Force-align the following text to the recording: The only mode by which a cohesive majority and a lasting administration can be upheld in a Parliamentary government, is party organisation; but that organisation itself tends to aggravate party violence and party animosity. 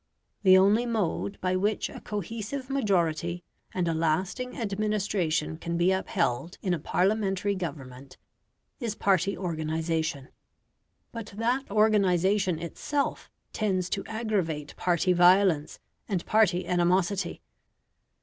The 0.41 0.57
only 0.57 0.87
mode 0.87 1.39
by 1.41 1.55
which 1.55 1.87
a 1.87 2.01
cohesive 2.01 2.71
majority 2.71 3.43
and 3.71 3.87
a 3.87 3.93
lasting 3.93 4.57
administration 4.57 5.57
can 5.57 5.77
be 5.77 5.91
upheld 5.91 6.57
in 6.63 6.73
a 6.73 6.79
Parliamentary 6.79 7.53
government, 7.53 8.17
is 8.79 8.95
party 8.95 9.37
organisation; 9.37 10.29
but 11.11 11.27
that 11.37 11.69
organisation 11.69 12.57
itself 12.57 13.29
tends 13.53 13.91
to 13.91 14.03
aggravate 14.07 14.75
party 14.75 15.13
violence 15.13 15.77
and 16.09 16.25
party 16.25 16.65
animosity. 16.65 17.43